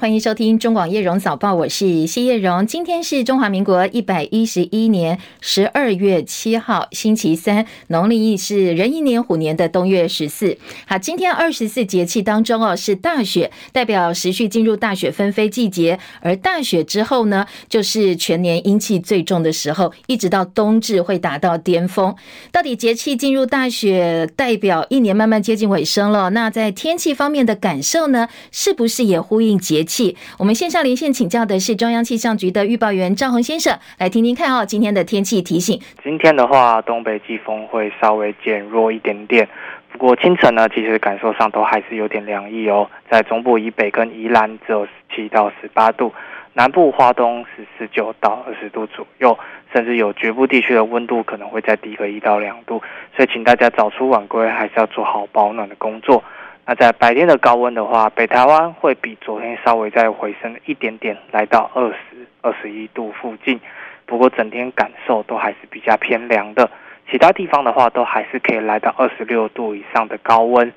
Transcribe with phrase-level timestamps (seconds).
[0.00, 2.66] 欢迎收听中广叶荣早报，我是谢叶荣。
[2.66, 10.56] 今天是中华民国一百一十一年十二月七号，星期三，农历是壬寅年虎年的冬月十四。
[10.86, 15.98] 好，今天二十四节气当中哦，是大雪，代表时序进入大雪纷飞季节。
[16.22, 22.16] 而大雪之后呢，就是全年阴气最重的时候，一直到冬至会达到巅峰。
[22.50, 26.30] 到底节气进入大雪，代表一年慢慢接近尾声了。
[26.30, 30.16] 那在天气方面的感受呢，是不是也呼应节气？
[30.38, 35.80] 我们线上连线请教的是中央气象局的预报员赵宏先生，来听听看哦，今天的天气提醒。
[36.04, 39.48] 今天的话，东北季风会稍微减弱一点点，
[39.90, 42.88] 不过清晨呢，其实感受上都还是有点凉意哦。
[43.10, 46.12] 在中部以北跟宜兰只有十七到十八度，
[46.52, 49.36] 南部花东是十九到二十度左右，
[49.72, 52.80] 甚至有局部地区的温度可能会再低个一到两度，
[53.16, 56.22] 所以请大家早出晚归，还是要做好保暖的工作。
[56.70, 63.58] 那在白天的高温的话，北台湾会比昨天稍微再回升一点点，来到二十二十一度附近。
[64.06, 66.70] 不过整天感受都还是比较偏凉的，
[67.10, 70.72] 其他地方的话都还是可以来到二十六度以上的高温。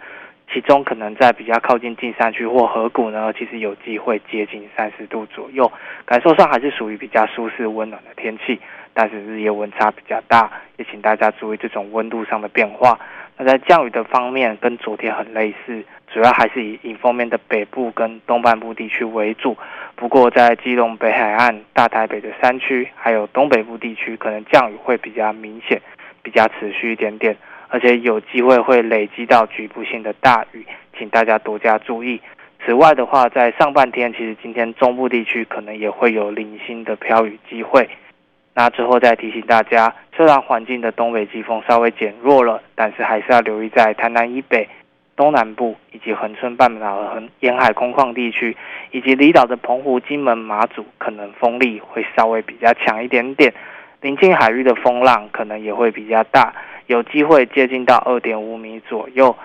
[0.52, 5.72] 其中可能在比较靠近近山区或河谷呢，其实有机会接近三十度左右，
[6.06, 8.60] 感受上还是属于比较舒适温暖的天气。
[8.96, 13.00] 但是日夜温差比较大，也请大家注意这种温度上的变化。
[13.38, 19.58] 那在降雨的方面，跟昨天很类似，主要还是以迎风面的北部跟东半部地区为主。
[19.96, 25.82] 不过在基隆北海岸、大台北的山区，还有东北部地区，可能降雨会比较明显，
[26.22, 27.36] 比较持续一点点，
[27.70, 30.66] 而且有机会会累积到局部性的大雨，
[30.98, 32.22] 请大家多加注意。
[32.66, 37.90] 此外的话，在上半天，其实今天中部地区可能也会有零星的飘雨机会。
[38.54, 44.70] 那之后再提醒大家，虽然环境的东北季风稍微减弱了，但是还是要留意在台南以北、
[45.16, 48.56] 东南部以及恒春半岛和沿海空旷地区，
[48.92, 53.52] 以及离岛的澎湖、金门、马祖，可能风力会稍微比较强一点点，
[54.02, 56.54] 临近海域的风浪可能也会比较大，
[56.86, 59.36] 有机会接近到二点五米左右。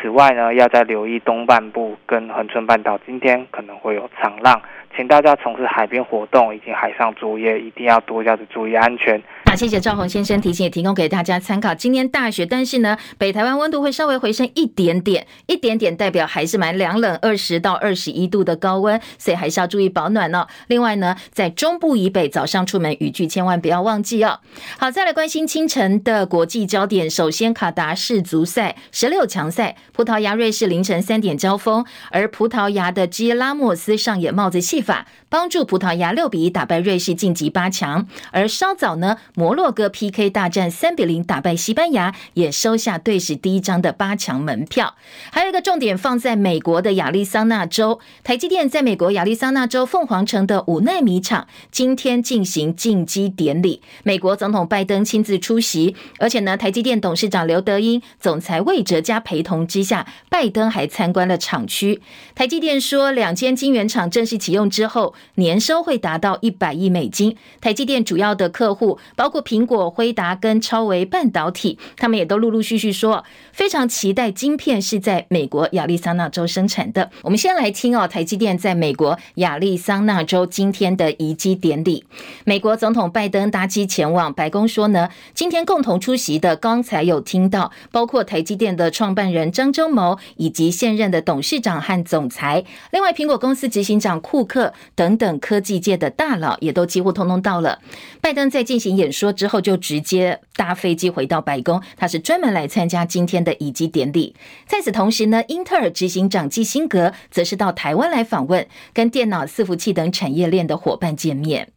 [0.00, 4.60] 此外呢，要再留意东半部跟恒春半岛，今天可能会有长浪。
[4.96, 9.22] 请大家从事海边活动以及海上作业，一定要多加的注意安全。
[9.56, 11.74] 谢谢赵宏先生提醒，也提供给大家参考。
[11.74, 20.46] 今天大雪，但是呢，北台湾温度会稍微回升一点点，一点点代表还是蛮凉冷，二十到二十一度的高温，所以还是要注意保暖哦。
[20.66, 24.40] 另外呢，在中部以北，早上出门雨具千万不要忘记哦。
[24.78, 27.08] 好，再来关心清晨的国际焦点。
[27.08, 38.06] 首先，卡达世足赛十六强赛，葡萄牙瑞士凌晨三点交锋，而葡萄牙的基拉莫斯上演帽子戏法，帮助葡萄牙六比一打败瑞士晋级八强。
[38.32, 44.94] 而稍早呢，摩洛哥 PK 大战三比零打败西班牙，也收下队史第一张的八强门票。
[45.30, 62.00] 还有一个重点放在美国的亚利桑那州，台积电在美国亚利桑那州凤凰城的五奈米厂今天进行进机典礼，美国总统拜登亲自出席，而且呢，台积电董事长刘德英、总裁魏哲嘉陪同之下，拜登还参观了厂区。
[62.34, 67.36] 台积电说，两间晶圆厂正式启用之后，年收会达到一百亿美金。
[67.60, 77.10] 台积电主要的客户包苹果、辉达跟超微半导体，他们也都陆陆续续说，非常期待晶片是在美国亚利桑那州生产的。
[77.22, 82.04] 我们先来听哦，台积电在美国亚利桑那州今天的移机典礼。
[82.44, 97.80] 美国总统拜登搭机前往白宫说呢，今天共同出席的，刚才有听到，包括台积电的创办人张忠谋以及现任的董事长和总裁，另外苹果公司执行长库克等等科技界的大佬也都几乎通通到了。
[98.20, 104.36] 拜登在进行演说说之后，就直接搭飞机回到白宫，他是专门来参加今天的移机典礼。
[104.66, 111.70] 在此同时呢，英特尔执行长基辛格则是到台湾来访问，跟电脑、伺服器等产业链的伙伴见面。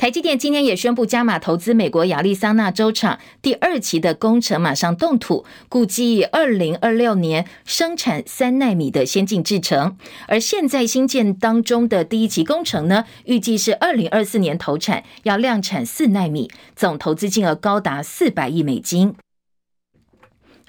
[0.00, 9.98] 台积电今天也宣布加码投资美国亚利桑那州厂第二期的工程，马上动土，估计二零二六年生产三纳米的先进制程。
[10.26, 19.14] 而现在新建当中的第一期工程呢，预计是二零二四年投产，要量产四纳米，总投资金额高达四百亿美金。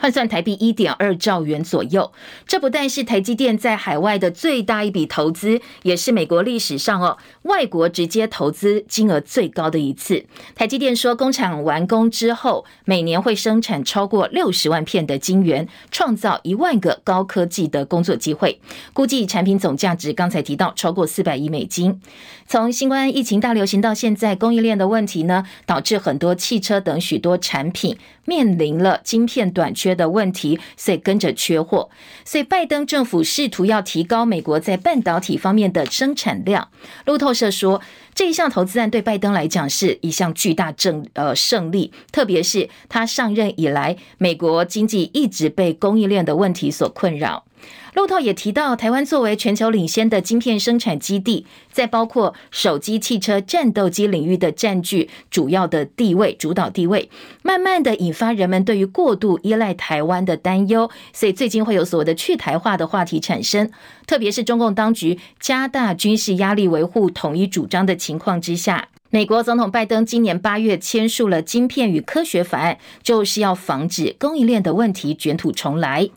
[0.01, 2.11] 换算台币一点二兆元左右，
[2.47, 10.25] 这不但是台积电在海外的最大一笔投资，也是美国历史上哦外国直接投资金额最高的一次。
[10.55, 18.59] 台积电说，工厂完工之后，每年会生产超过六十万片的晶圆，创造一万个高科技的工作机会。
[18.93, 22.01] 估计产品总价值刚才提到超过四百亿美金。
[22.47, 27.95] 从新冠疫情大流行到现在，供应链的问题呢，导致很多汽车等许多产品
[28.25, 29.90] 面临了晶片短缺。
[29.95, 31.89] 的问题，所以跟着缺货。
[32.25, 36.69] 所以拜登政府试图要提高美国在半导体方面的生产量。
[37.05, 37.81] 路透社说，
[38.13, 47.45] 这一项投资案对拜登来讲是一项巨大正呃胜利，特别是他上任以来，美国经济一直被供应链的问题所困扰。
[47.93, 57.09] 路透也提到，台湾作为全球领先的晶片生产基地，在包括手机、汽车、战斗机领域的占据主要的地位、主导地位，
[57.43, 63.69] 慢慢的引发人们对于过度依赖台湾的担忧，所以最近会有所谓的去台化的话题产生。
[64.07, 76.09] 特别是中共当局加大军事压力，维护统一主张的情况之下，美国总统拜登今年八月签署了《晶片与科学法案》，就是要防止供应链的问题卷土重来。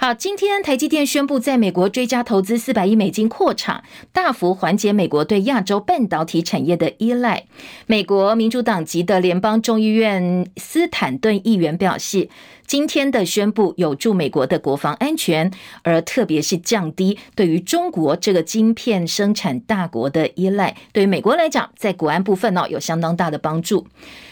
[0.00, 7.46] 好，今天台积电宣布在美国追加投资四百亿美金扩厂，大幅缓解美国对亚洲半导体产业的依赖。
[7.88, 12.28] 美国民主党籍的联邦众议院斯坦顿议员表示，
[12.64, 15.50] 今天的宣布有助美国的国防安全，
[15.82, 20.76] 而特别是降低对于中国这个晶片生产大国的依赖。
[20.92, 23.88] 对于美国来讲，在国安部分呢，有相当大的帮助。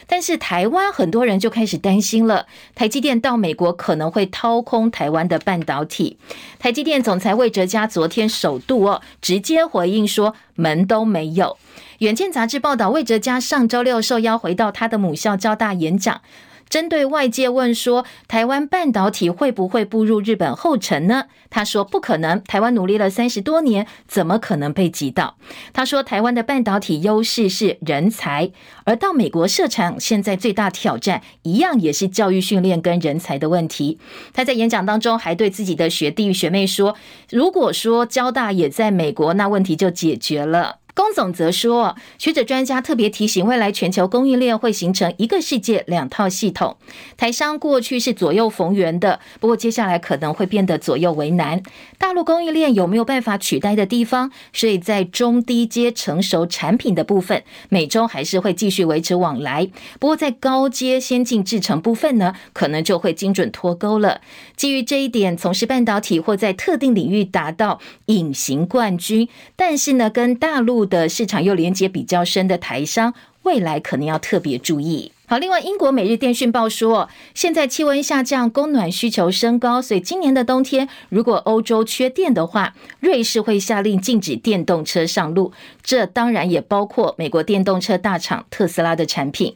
[0.08, 2.46] 但是台湾很多人就开始担心了，
[2.76, 6.18] 台积电到美国可能会掏空台湾的半半导体。
[6.58, 11.56] 台积电总裁魏哲家昨天首度哦直接回应说，门都没有。
[12.00, 16.20] 远见杂志报道，魏哲家上周六受邀回到他的母校交大演讲。
[16.68, 21.26] 针对外界问说，台湾半导体会不会步入日本后尘呢？
[21.48, 25.36] 他说不可能，台湾努力了三十多年，怎么可能被挤倒？
[25.72, 28.50] 他说台湾的半导体优势是人才，
[28.84, 33.98] 而到美国设厂，现在最大挑战一样也是教育训练跟人才的问题。
[34.34, 36.96] 他在演讲当中还对自己的学弟学妹说，
[37.30, 40.78] 如果说交大也在美国，那问题就解决了。
[40.96, 46.78] 龚总则说，学者专家特别提醒，未来全球供应链会形成一个世界两套系统。
[47.18, 51.62] 台商过去是左右逢源的，不过接下来可能会变得左右为难。
[51.98, 54.32] 大陆供应链有没有办法取代的地方？
[54.54, 59.68] 所以在中低阶成熟产品的部分，美中还是会继续维持往来。
[60.00, 64.22] 不过在高阶先进制程部分呢，可能就会精准脱钩了。
[64.56, 73.12] 基于这一点，从事半导体或在特定领域达到隐形冠军，但是呢，跟大陆的市场又连接比较深的台商，
[73.42, 75.12] 未来可能要特别注意。
[75.28, 85.50] 好，另外，英国《每日电讯报》说，现在气温下降，供暖需求升高，所以今年的冬天，如果欧洲缺电的话，瑞士会下令禁止电动车上路。
[85.82, 89.52] 这当然也包括美国电动车大厂特斯拉的产品。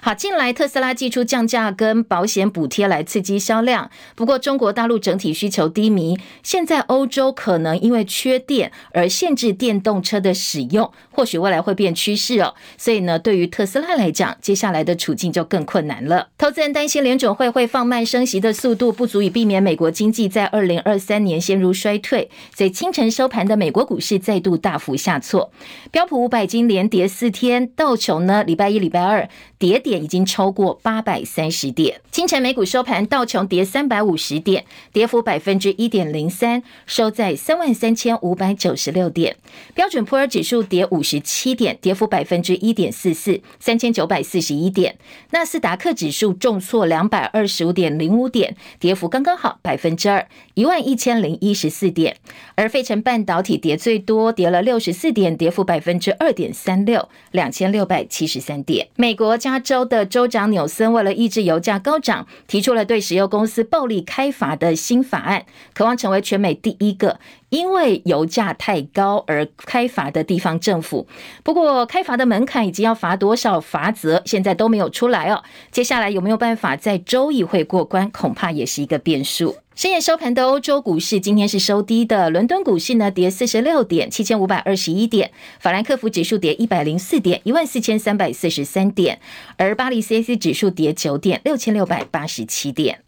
[0.00, 12.54] 好，近来特斯拉祭出降价跟保险补贴来刺激销量，不过中国大陆整体需求低迷，现在欧洲可能因为缺电而限制电动车的使用，或许未来会变趋势哦。
[12.78, 16.28] 所以呢，对于特斯拉来讲，接下来的处境就更困难了。
[16.38, 22.30] 投资人担心联准会会放慢升息的速度，不足以避免美国经济在二零二三年陷入衰退。
[22.56, 25.50] 所以清晨收盘的美国股市再度大幅下挫，
[25.90, 29.28] 标普五百已经连跌四天，道琼呢，礼拜一、礼拜二
[29.58, 29.80] 跌。
[29.80, 32.02] 点已经超过八百三十点。
[32.12, 39.36] 清晨美股收盘，道琼跌三百五十点，跌幅百分之一点零三，收在三万三千五百九十六点。
[39.74, 44.96] 标准普尔指数跌五十七点，跌幅百分之一点四四，三千九百四十一点。
[45.32, 52.16] 纳斯达克指数重挫两百二十五点零五点，跌幅刚刚好百分之二，一万一千零一十四点。
[52.54, 58.88] 而费城半导体跌最多，跌了六十四点，跌幅百分之二点三六，两千六百七十三点。
[58.96, 59.80] 美国加州。
[59.90, 67.18] 的州长纽森为了抑制油价高涨，提出了对石油公司暴力开罚的新法案，渴望成为全美第一个
[67.50, 71.06] 因为油价太高而开罚的地方政府。
[71.42, 75.42] 不过，开罚的门槛以及要罚多少罚则，现在都没有出来哦。
[75.70, 79.56] 接下来有没有办法在州议会过关，恐怕也是一个变数。
[79.74, 89.16] 深夜收盘的欧洲股市今天是收低的，伦敦股市呢跌四十六点，七千五百二十一点；法兰克福指数跌一百零四点，一万四千三百四十三点；
[89.56, 93.00] 而巴黎 CAC 指数跌九点，六千六百八十七点。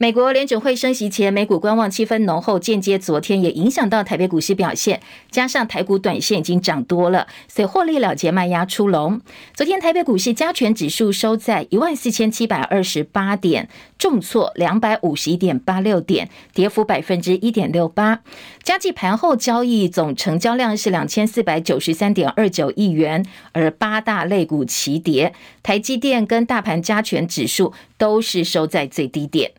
[0.00, 5.00] 美国联准会升息前，美股观望气氛浓厚，间接昨天也影响到台北股市表现。
[5.28, 9.20] 加上台股短线已经涨多了，所以获利了结卖压出笼。
[9.54, 18.20] 昨天台北股市加权指数收在一万四千七百二十八点，重挫两百五十一点八六点，跌幅百分之一点六八。
[18.62, 29.50] 加计盘后交易总成交量是两千四百九十三点二九亿元，而八大类股齐跌，台积电跟大盘加权指数都是收在最低点。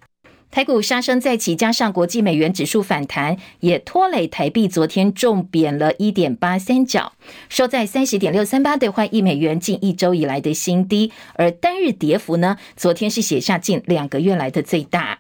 [0.51, 7.13] 台股杀声再起，加上国际美元指数反弹，也拖累台币昨天重贬了一点八三角，
[7.49, 11.11] 收在三十点六三八兑换一美元，近一周以来的新低。
[11.35, 15.19] 而单日跌幅呢，昨天是写下近两个月来的最大。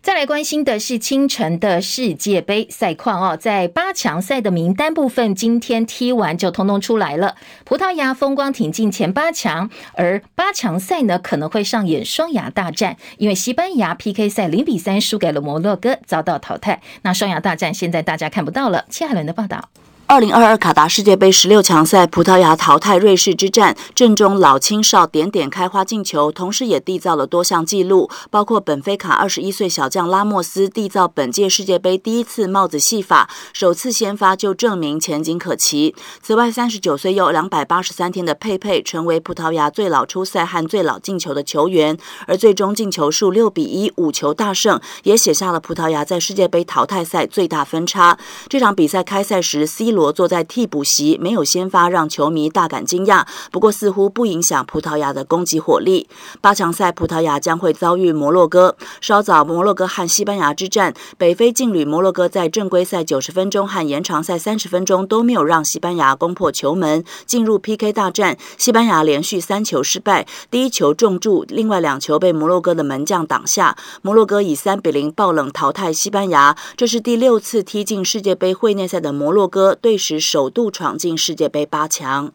[0.00, 7.34] 再来关心的是清晨的世界杯赛况哦，在八强赛的名单部分，今天踢完就通通出来了。
[7.64, 16.80] 葡萄牙风光挺进前八强，而八强赛呢可能会上演双牙大战，因为西班牙 PK 赛零比三输给了摩洛哥，遭到淘汰。
[17.02, 18.86] 那双牙大战现在大家看不到了。
[18.88, 19.68] 切海伦的报道。
[20.10, 35.94] 二零二二卡达世界杯十六强赛，葡萄牙淘汰瑞士之战，阵中老青少点点开花进球，同时也缔造了多项纪录，包括本菲卡二十一岁小将拉莫斯缔造本届世界杯第一次帽子戏法，首次先发就证明前景可期。
[36.22, 48.18] 此外，三十九岁又两百八十三天的佩佩成为葡萄牙最老出赛和最老进球的球员，而最终进球数六比一五球大胜，也写下了葡萄牙在世界杯淘汰赛最大分差。
[48.48, 53.26] 这场比赛开赛时，C 罗罗坐在替补席，没有先发，让球迷大感惊讶。
[53.50, 56.08] 不过似乎不影响葡萄牙的攻击火力。
[56.40, 58.76] 八强赛，葡萄牙将会遭遇摩洛哥。
[59.00, 67.04] 稍早，摩洛哥和西班牙之战，北非劲旅摩洛哥在正规赛九十分钟和延长赛三十分钟都没有让西班牙攻破球门。
[67.26, 73.76] 进入 PK 大战，西班牙连续三球失败，第一球中柱，另外两球被摩洛哥的门将挡下。
[74.02, 76.56] 摩洛哥以三比零爆冷淘汰西班牙。
[76.76, 82.34] 这是第六次踢进世界杯会内赛的摩洛哥瑞士首度闯进世界杯八强。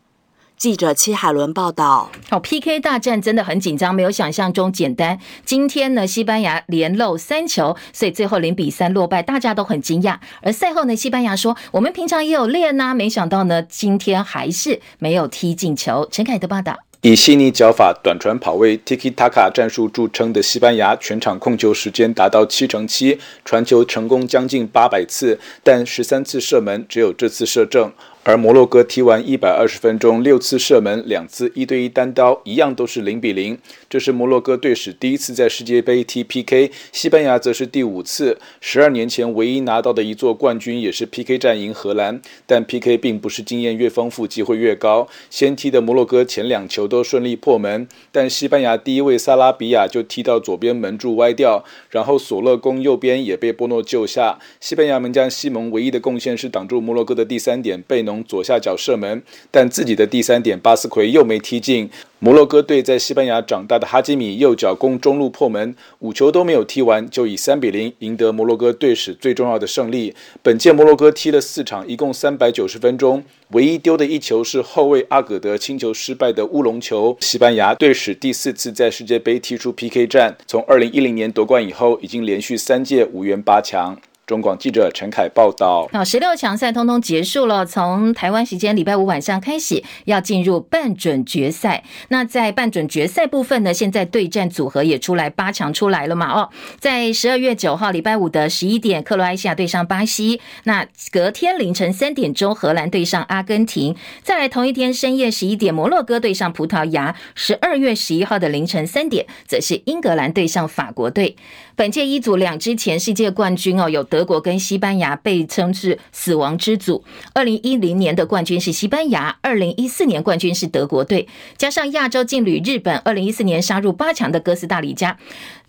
[0.58, 2.10] 记者戚海伦报道。
[2.32, 5.20] 哦，PK 大战真的很紧张，没有想象中简单。
[5.46, 10.18] 今天呢，西班牙连漏三球，所以最后零比三落败，大家都很惊讶。
[10.42, 16.80] 而赛后呢，西班牙说：“我们平常也有练呐，没想到呢，今天还是没有踢进球。”陈凯的报道。
[17.06, 27.92] 以细腻脚法、短传跑位、Tiki Taka 战术著称的西班牙，全场控球时间达到七成七，传球成功将近八百次，但十三次射门，只有这次射正。
[28.26, 33.58] 而摩洛哥踢完一百二十分钟，六次射门，两次一对一单刀，一样都是零比零。
[33.90, 38.40] 这是摩洛哥队史第一次在世界杯踢 PK，西班牙则是第五次。
[38.62, 45.10] 十二年前唯一拿到的一座冠军也是 PK 战赢荷兰，但 PK 并不是经验越丰富机会越高。
[45.30, 54.40] 先踢的摩洛哥前两球都顺利破门，但西班牙第一位萨拉比亚就踢到左边门柱歪掉，然后索勒攻右边也被波诺救下。
[54.62, 58.13] 西班牙门将西蒙唯一的贡献是挡住摩洛哥的第三点贝农。
[58.14, 61.90] 从左下角射门，但自己的第三点巴斯奎又没踢进。
[62.20, 70.14] 摩洛哥队在西班牙长大的哈基米右脚攻中路破门，五球都没有踢完，就以三比零赢得摩洛哥队史最重要的胜利。
[70.44, 77.18] 本届摩洛哥踢了四场，一共三百九十分钟，唯一丢的一球是后卫阿葛德清球失败的乌龙球。
[77.20, 83.98] 西班牙队史第四次在世界杯踢出 PK 战，从二零一零年夺冠以后，已经连续三届无缘八强。
[84.26, 85.90] 中广记者陈凯报道。
[85.92, 91.84] 好，十六强赛通通结束了，从台湾时间礼拜五晚上开始，要进入半准决赛。
[92.08, 96.32] 那在半准决赛部分呢，现在对战组合也出来，八强出来了嘛？
[96.32, 96.50] 哦，
[96.80, 111.36] 在十二月九号礼拜五的十一点，克罗埃西亚对上巴西；那隔天凌晨三点钟，荷兰对上阿根廷；再来同一天深夜十一点，摩洛哥对上葡萄牙；十二月十一号的凌晨三点，则是英格兰对上法国队。
[111.76, 117.04] 本届一组两支前世界冠军哦，有德国跟西班牙，被称是死亡之组。
[117.34, 121.28] 二零一零年的冠军是西班牙，二零一四年冠军是德国队，
[121.58, 125.18] 加上亚洲劲旅日本，二零一四年杀入八强的哥斯达黎加。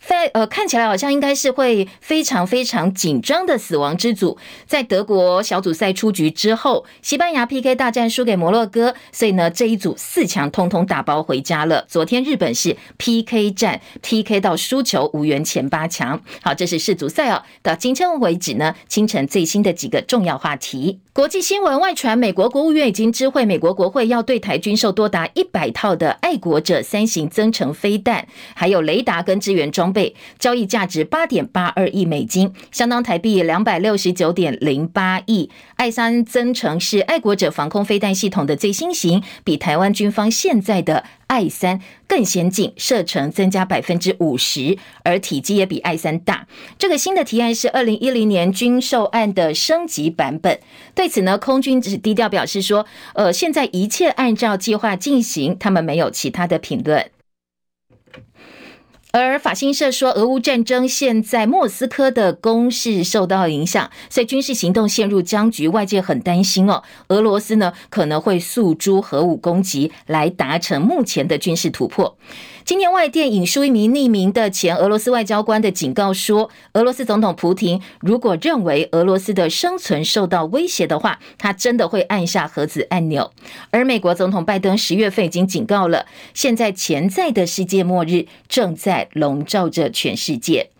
[0.06, 4.36] 在呃，看起来好像应该是会非常非常紧张的死亡之组。
[4.66, 11.84] 在德国小组赛出局之后，西班牙 PK 大战输给摩洛哥，所以呢，这一组四强通通打包回家了。
[11.88, 16.20] 昨天日本是 PK 战 PK 到输球，无缘前八强。
[16.42, 17.42] 好，这是世足赛哦。
[17.62, 21.00] 到今天为止呢，清晨最新的几个重要话题。
[21.14, 35.48] 国际新闻外传，美国国务院已经知会美国国会，要对台军售多达一百套的爱国者三型增程飞弹，还有雷达跟支援装备，交易价值八点八二亿美金，相当台币两百六十九点零八亿。
[35.76, 46.46] 爱三增程是爱国者防空飞弹系统的最新型，比台湾军方现在的爱三更先进，射程增加百分之五十，而体积也比爱三大。
[46.78, 50.58] 这个新的提案是二零一零年军售案的升级版本。
[50.94, 57.10] 对此呢，空军只是低调表示说：“呃，现在一切按照计划进行，他们没有其他的评论。”
[59.16, 72.16] 而法新社说，俄乌战争现在莫斯科的攻势受到影响，所以军事行动陷入僵局，外界很担心哦，俄罗斯呢可能会诉诸核武攻击来达成目前的军事突破。
[72.64, 83.30] 今天外电引述一名匿名的前俄罗斯外交官的警告说，俄罗斯总统普廷如果认为俄罗斯的生存受到威胁的话，他真的会按下核子按钮。
[83.70, 90.70] 而美国总统拜登十月份已经警告了，现在潜在的世界末日正在笼罩着全世界。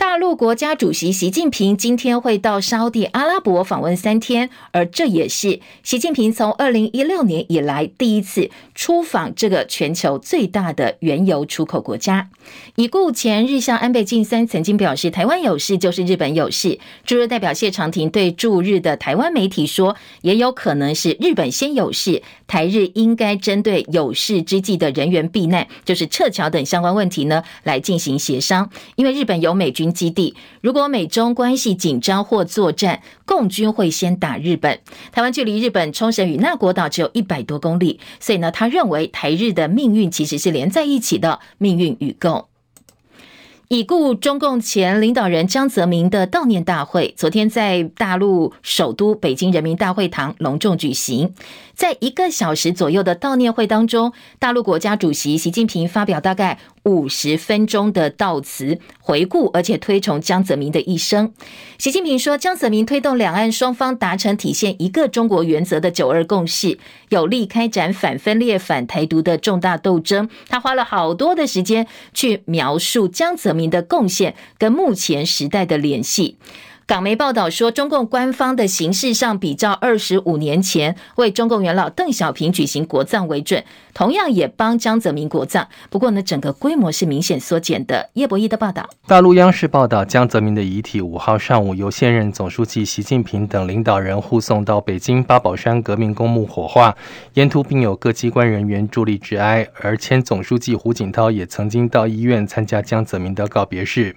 [0.00, 12.30] 大陆国家主席习近平今天会到沙地阿拉伯访问三天，而这也是习近平从二零一六年以来第一次出访这个全球最大的原油出口国家。
[12.76, 34.80] 已故前日向安倍晋三曾经表示：“台湾有事就是日本有事。”驻日代表谢长廷对驻日的台湾媒体说：“也有可能是日本先有事，台日应该针对有事之际的人员避难，就是撤侨等相关问题呢来进行协商，因为日本有美军。”基地，如果美中关系紧张或作战，共军会先打日本。
[35.12, 42.46] 台湾距离日本冲绳与那国岛只有一百多公里，所以呢，他认为台日的命运其实是连在一起的命运与共。
[43.68, 51.32] 已故中共前领导人江泽民的悼念大会，昨天在大陆首都北京人民大会堂隆重举行。
[51.80, 61.32] 在一个小时左右的悼念会当中，大陆国家主席习近平发表大概五十分钟的悼词，回顾而且推崇江泽民的一生。
[61.78, 70.28] 习近平说，江泽民推动两岸双方达成体现一个中国原则的九二共识，有力开展反分裂、反台独的重大斗争。
[70.50, 76.36] 他花了好多的时间去描述江泽民的贡献跟目前时代的联系。
[76.90, 83.62] 港媒报道说，中共官方的形式上比照二十五年前为中共元老邓小平举行国葬为准，
[83.94, 85.68] 同样也帮江泽民国葬。
[85.88, 88.10] 不过呢，整个规模是明显缩减的。
[88.14, 96.96] 叶博弈的报道，大陆央视报道，江泽民的遗体五号上午由现任总书记习近平等领导人护送到北京八宝山革命公墓火化，
[97.34, 99.64] 沿途并有各机关人员助力致哀。
[99.80, 104.16] 而前总书记胡锦涛也曾经到医院参加江泽民的告别式。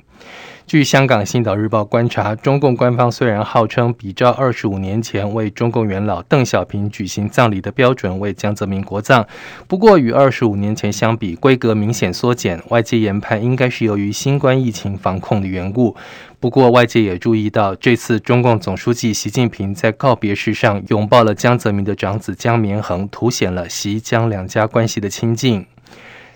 [0.66, 9.28] 据香港《星岛日报》观察，中共官方虽然号称比照二十五年前为中共元老邓小平举行葬礼的标准为江泽民国葬，
[9.68, 12.60] 不过与二十五年前相比，规格明显缩减。
[12.70, 15.96] 外界研判应该是由于新冠疫情防控的缘故。
[16.40, 25.66] 不过外界也注意到，这次中共总书记习近平在告别式上拥抱了江泽民的长子江绵恒，凸显了习江两家关系的亲近。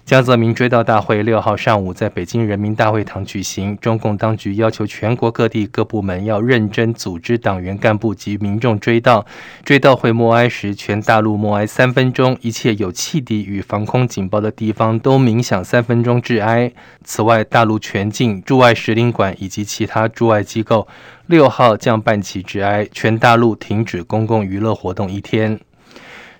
[0.08, 9.26] 江泽民追悼大会六号上午在北京人民大会堂举行，中共当局要求全国各地各部门要认真组织党员干部及民众追悼。
[9.66, 16.72] 追悼会默哀时，全大陆默哀三分钟，一切有汽笛与防空警报的地方都鸣响三分钟致哀。
[17.04, 20.88] 此外，大陆全境驻外使领馆以及其他驻外机构
[21.26, 25.60] 六号降半旗致哀，全大陆停止公共娱乐活动一天。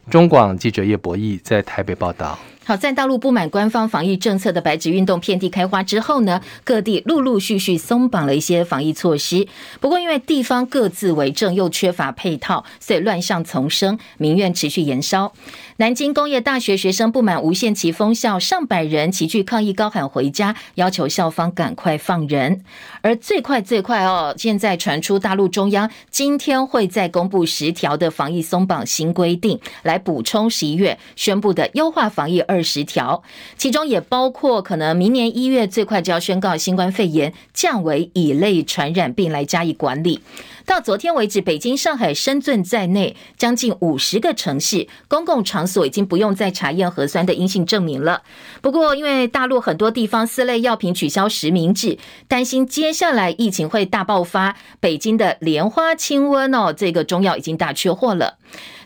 [0.10, 2.40] 中广记者叶博弈在台北报道。
[2.68, 9.48] 好，在大陆不满官方防疫政策的白纸运动遍地开花之后呢，各地陆陆续续松绑了一些防疫措施。
[9.80, 15.32] 不过，因为地方各自为政，又缺乏配套，所以乱象丛生，民怨持续延烧。
[15.78, 22.66] 南京工业大学学生不满无限期封校，上百人齐聚抗议，高喊回家，要求校方赶快放人。
[23.02, 33.22] 而最快最快哦，现在传出大陆中央今天会再公布十条的防疫松绑新规定，来补充十一月宣布的优化防疫二二十条，
[33.56, 40.22] 其中也包括可能明年一月最快就要宣告新冠肺炎降为乙类传染病来加以管理。
[40.66, 48.24] 到昨天为止，北京、上海、深圳在内将近五十个城市公共场所已经不用再查验核酸的阴性证明了。
[48.62, 54.58] 不过，因为大陆很多地方四类药品取消实名制，担心接下来疫情会大爆发。
[54.80, 58.38] 北京的莲花清瘟哦，这个中药已经大缺货了。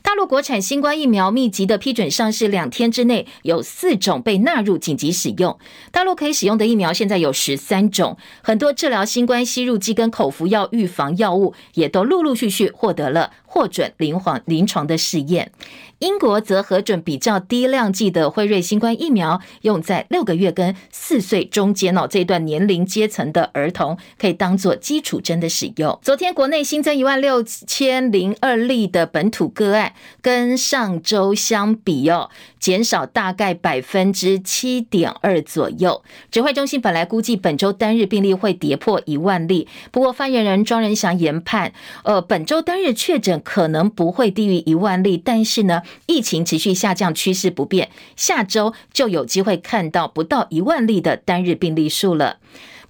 [0.03, 5.57] 大陆国产新冠疫苗密集的批准上市，两天之内有四种被纳入紧急使用。
[5.91, 15.51] 大陆可以使用的疫苗现在有十三种，很多治疗新冠吸入剂跟口服药预防药物也都陆陆续续获得了获准临床临床的试验。
[15.99, 25.99] 英国则核准比较低量剂的辉瑞新冠疫苗，用在六个月跟四岁中间哦这段年龄阶层的儿童，可以当做基础针的使用。
[26.01, 36.03] 昨天国内新增一万六千零二例的本土个案，跟上周相比哦，减少大概百分之七点二左右。
[36.31, 52.37] 指挥中心本来估计本周单日病例会跌破一万例，不过发言人庄人祥研判，呃，本周单日确诊可能不会低于一万例，但是呢，疫情持续下降趋势不变，下周就有机会看到不到一万例的单日病例数了。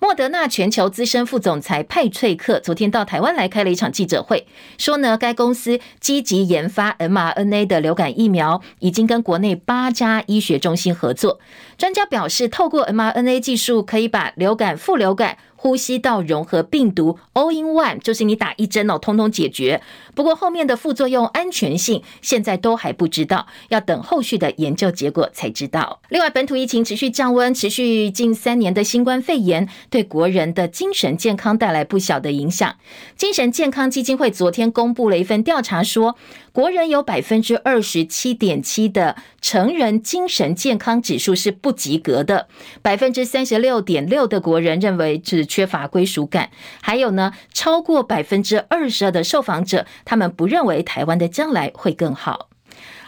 [0.03, 4.47] 莫德纳全球资深副总裁派翠克昨天到台湾来开了一场记者会，
[4.79, 11.39] 说呢，该公司积极研发 mRNA 的流感疫苗，已经跟国内八家医学中心合作。
[11.81, 15.39] 专家表示，透过 mRNA 技术，可以把流感、副流感。
[15.55, 19.79] 呼吸道融合病毒 All in One 就是你打一针哦，通通解决。
[20.15, 26.01] 不过后面的副作用安全性现在都还不知道，要等后续的研究结果才知道。
[26.09, 32.75] 另外，本土疫情持续降温，持续近三年的新冠肺炎对国人的精神健康带来不小的影响。
[33.15, 36.15] 精神健康基金会昨天公布了一份调查说，
[36.53, 42.47] 国人有百分之二十七点七的成人精神健康指数是不及格的，
[42.81, 52.50] 百分之三十六点六的国人认为是缺乏归属感，还有呢，超过百分之二十二的受访者，他们不认为台湾的将来会更好。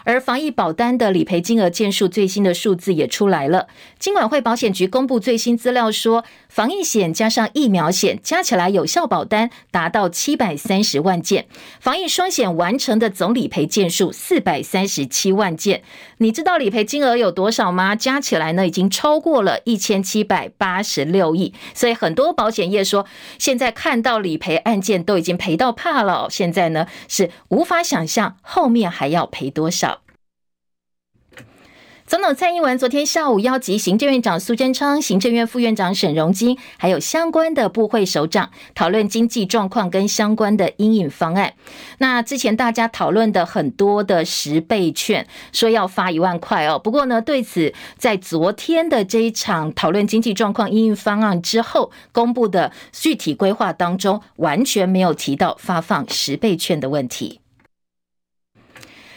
[0.04, 3.68] 而防疫保单的理赔金额件数最新的数字也出来了。
[4.00, 11.48] 金管会保险局公布最新资料说，防疫险加上疫苗险加起来有效保单达到七百三十万件，
[11.80, 15.84] 防疫双险完成的总理赔件数四百三十七万件。
[16.18, 17.96] 你知道理赔金额有多少吗？
[17.96, 21.54] 加起来呢，已经超过了一千七百八十六亿。
[21.74, 23.06] 所以很多保险业说，
[23.38, 26.28] 现在看到理赔案件都已经赔到怕了。
[26.30, 29.93] 现在呢，是无法想象后面还要赔多少。
[32.14, 41.56] 总统蔡英文昨天下午邀集行政院长苏贞昌、行政院副院长沈荣金，还有相关的部会首长讨论经济状况跟相关的因应方案。
[41.98, 46.78] 那之前大家讨论的很多的十倍券，说要发一万块哦。
[46.78, 57.40] 不过呢，对此在昨天的这一场讨论经济状况因应方案之后公布的具体规划当中，完全没有提到发放十倍券的问题。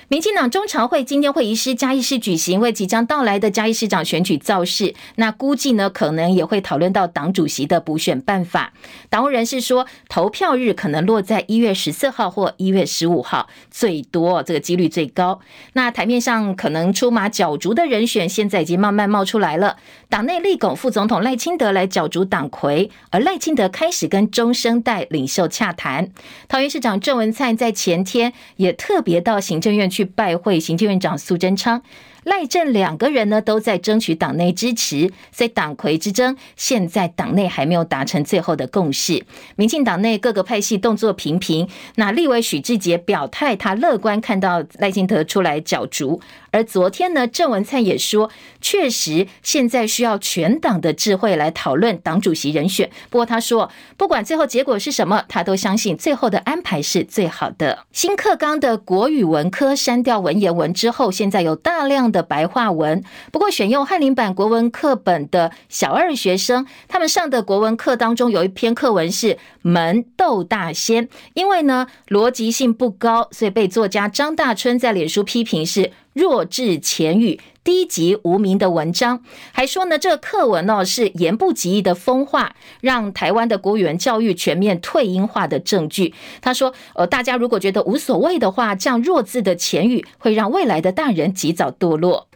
[0.09, 4.95] 民进党中常会今天会移师嘉义市举行，为即将到来的嘉义市长选举造势。
[5.17, 8.73] 那估计呢，可能也会讨论到党主席的补选办法。
[9.11, 15.41] 党务人士说，投票日可能落在一月十四号或一月十五号，最多这个几率最高。
[15.73, 19.77] 那台面上可能出马角逐的人选，现在已经慢慢冒出来了。
[20.09, 26.13] 党内立拱副总统赖清德来角逐党魁，而赖清德开始跟中生代领袖洽谈。
[26.47, 31.81] 桃园市长郑文灿在前天也特别到行政院去拜会行政院长苏贞昌。
[32.27, 39.25] 赖政两个人呢都在争取党内支持，所以党魁之争现在党内还没有达成最后的共识。
[39.55, 46.21] 民进党内各个派系动作频频，那立委许志杰表态，他乐观看到赖清德出来角逐。
[46.51, 52.91] 而昨天呢，郑文灿也说，确实现在需要全党的智慧来讨论党主席人选。
[53.09, 57.85] 不过他说，不管最后结果是什么，他都相信最后的安排是最好的。
[57.93, 63.05] 新课纲的国语文科删掉文言文之后，现在有大量的白话文。
[63.31, 75.93] 不过选用翰林版国文课本的小二学生，他们上的国文课当中有一篇课文是《门斗大仙》，因为呢逻辑性不高，所以被作家张大春在脸书批评是。
[76.17, 86.15] 弱智前语、低级无名的文章，还说呢，这个课文哦是言不及义的风化，让台湾的国语文教育全面退英化的证据。
[86.41, 92.29] 他说，呃，大家如果觉得无所谓的话，这样弱智的浅语会让未来的大人及早堕落。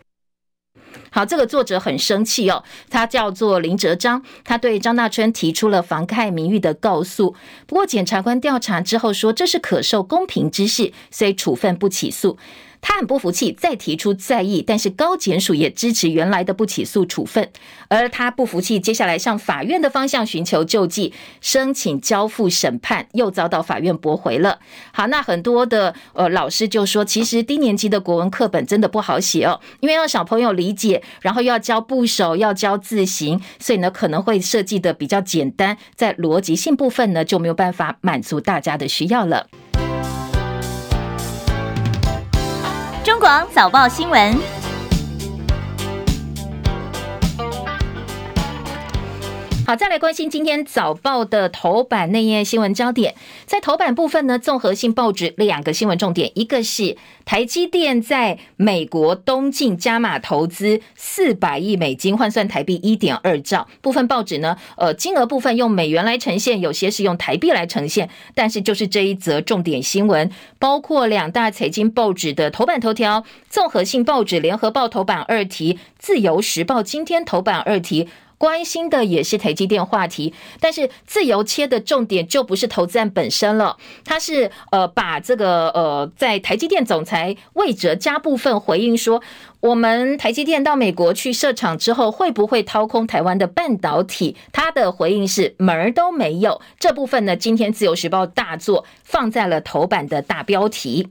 [1.13, 7.37] 好，这个作者很生气哦，他叫做林哲章，他对张大春提出了妨害名誉的告诉。
[7.69, 12.37] 不过检察官调查之后说，这是可受公平之事，所以处分不起诉。
[12.81, 17.51] 他很不服气，再提出再议，但是高检署也支持原来的不起诉处分，
[17.89, 24.59] 而他不服气，接下来向法院的方向寻求救济，申请交付审判，又遭到法院驳回了。
[24.93, 39.47] 好，那很多的呃老师就说，其实低年级的国文课本真的不好写哦，因为要小朋友理解，然后又要教部首，要教字形，所以呢可能会设计的比较简单，在逻辑性部分呢就没有办法满足大家的需要了。
[43.11, 44.60] 中广早报新闻。
[49.71, 53.15] 好，再来关心今天早报的头版内页新闻焦点。
[53.47, 63.69] 在头版部分呢，综合性报纸两个新闻重点，一个是台积电在美国东进加码投资四百亿美金，换算台币一点二兆。
[63.81, 68.11] 部分报纸呢，呃，金额部分用美元来呈现，有些是用台币来呈现。
[68.35, 70.29] 但是就是这一则重点新闻，
[70.59, 78.09] 包括两大财经报纸的头版头条，综合性报纸联合报头版二题，自由时报今天头版二题。
[78.41, 80.33] 关心的也是台积电话题。
[80.61, 89.23] 但是自由切的重点就不是投资案本身了，它是呃把这个呃在台积电总裁魏哲家部分回应说，
[89.61, 94.35] 我们台积电到美国去设厂之后，会不会掏空台湾的半导体？
[94.53, 96.63] 他的回应是门儿都没有。
[96.79, 101.09] 这部分呢，今天自由时报大作放在了头版的大标题。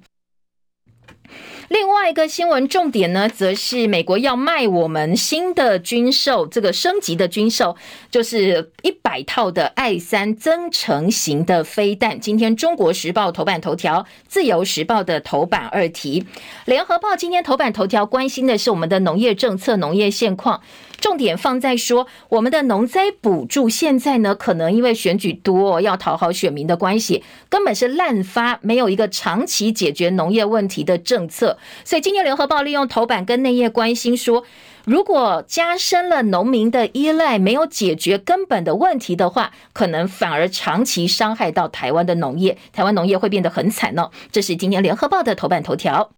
[1.69, 7.75] 另外一个新闻重点呢，则是美国要卖我们新的军售，这个升级的军售
[8.09, 12.19] 就是一百套的爱三增程型的飞弹。
[12.19, 16.25] 今天中国时报头版头条，自由时报的头版二题，
[16.65, 20.61] 联合报今天头版头条关心的是我们的农业政策、农业现况。
[20.99, 31.57] 重点放在说，我们的农灾补助现在呢，可能因为选举多，要讨好选民的关系，根本是滥发，没有一个长期解决农业问题的政策。
[31.83, 34.43] 所以今天联合报利用头版跟内页关心说，
[34.85, 44.11] 如果加深了农民的依赖，没有解决根本的问题的话，可能反而长期伤害到台湾的农业，台湾农业会变得很惨哦。
[44.31, 46.11] 这是今天联合报的头版头条。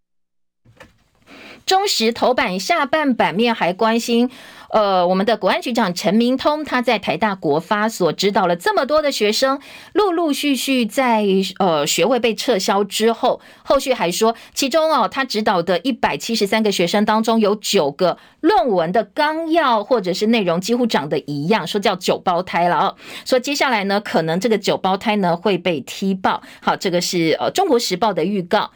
[1.65, 4.29] 中时头版下半版面还关心。
[4.71, 9.59] 呃，我们的国安局长陈明通，他在台大国发所指导了这么多的学生，
[9.91, 11.25] 陆陆续续在
[11.59, 22.95] 呃学位被撤销之后，后续还说，其中哦，他指导的一百七十三个学生当中，有九个论文的纲要或者是内容几乎长得一样，说叫九胞胎了哦。
[23.25, 26.41] 说接下来呢，可能这个九胞胎呢会被踢爆。
[26.61, 28.71] 好，这个是呃中国时报的预告。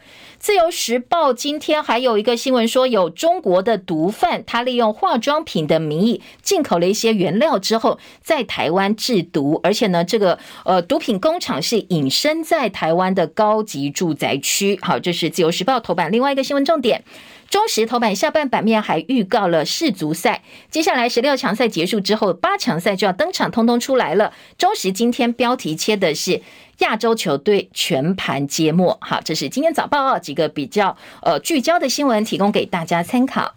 [0.46, 14.78] 自由时报今天还有一个新闻说，有中国的毒贩，他利用化妆品的名义进口了一些原料之后，在台湾制毒，而且呢，这个呃毒品工厂是隐身在台湾的高级住宅区。
[14.80, 17.02] 好，这是自由时报头版另外一个新闻重点。
[17.48, 24.32] 中时头版下半版面还预告了世足赛，接下来十六强赛结束之后，八强赛就要登场，通通出来了。
[24.58, 26.42] 中时今天标题切的是
[26.78, 33.54] 亚洲球队全盘皆墨，好，这是今天早报几个比较呃聚焦的新闻，提供给大家参考。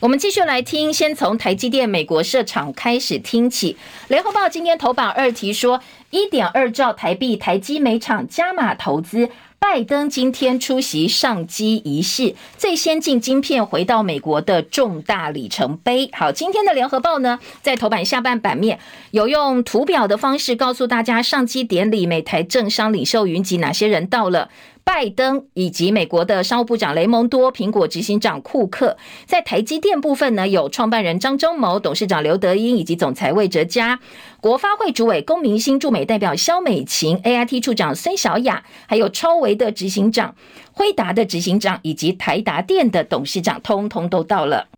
[0.00, 3.78] 我们继续来听，先从台积电美国设厂开始听起。
[4.08, 9.30] 联合报今天头版二题说，一点二兆台币台积美厂加码投资。
[9.58, 16.08] 拜登今天出席上机仪式，最先进晶片回到美国的重大里程碑。
[16.12, 18.78] 好，今天的联合报呢，在头版下半版面
[19.10, 24.48] 有用图表的方式告诉大家，上机典礼美台政商领袖云集哪些人到了。
[24.86, 28.96] 拜登以及美国的商务部长雷蒙多、苹果执行长库克，
[29.26, 33.98] 在台积电部分呢，有创办人张忠谋、董事长刘德英以及总裁魏哲嘉，
[34.40, 40.36] 国发会主委龚明星、驻美代表肖美琴、AIT 处长孙小雅，还有超维的执行长、
[40.72, 44.68] 辉达的执行长以及台达电的董事长，通通都到了。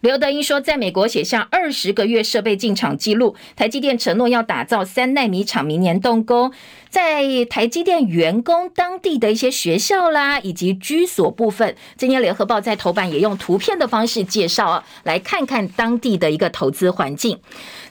[0.00, 3.34] 刘德英说，在美国写下二十个月设备进场记录。
[3.56, 6.52] 台积电承诺要打造三奈米厂，明年动工。
[6.90, 17.38] 在台积电员工当地的一些学校啦，以及居所部分，今天联合报在头版也用图片的方式介绍啊，来看看当地的一个投资环境。